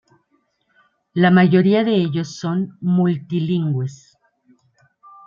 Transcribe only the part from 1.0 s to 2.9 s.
La mayoría de ellos son